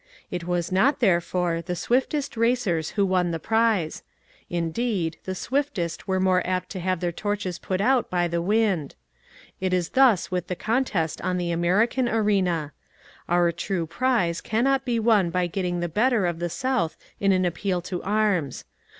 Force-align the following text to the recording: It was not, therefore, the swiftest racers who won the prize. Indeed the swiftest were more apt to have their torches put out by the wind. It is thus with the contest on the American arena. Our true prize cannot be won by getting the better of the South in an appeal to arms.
It 0.31 0.45
was 0.45 0.71
not, 0.71 0.99
therefore, 0.99 1.61
the 1.61 1.75
swiftest 1.75 2.35
racers 2.35 2.89
who 2.97 3.05
won 3.05 3.29
the 3.29 3.37
prize. 3.37 4.01
Indeed 4.49 5.17
the 5.25 5.35
swiftest 5.35 6.07
were 6.07 6.19
more 6.19 6.41
apt 6.43 6.69
to 6.71 6.79
have 6.79 7.01
their 7.01 7.11
torches 7.11 7.59
put 7.59 7.79
out 7.79 8.09
by 8.09 8.27
the 8.27 8.41
wind. 8.41 8.95
It 9.59 9.73
is 9.75 9.89
thus 9.89 10.31
with 10.31 10.47
the 10.47 10.55
contest 10.55 11.21
on 11.21 11.37
the 11.37 11.51
American 11.51 12.09
arena. 12.09 12.73
Our 13.29 13.51
true 13.51 13.85
prize 13.85 14.41
cannot 14.41 14.85
be 14.85 14.97
won 14.97 15.29
by 15.29 15.45
getting 15.45 15.81
the 15.81 15.87
better 15.87 16.25
of 16.25 16.39
the 16.39 16.49
South 16.49 16.97
in 17.19 17.31
an 17.31 17.45
appeal 17.45 17.79
to 17.81 18.01
arms. 18.01 18.65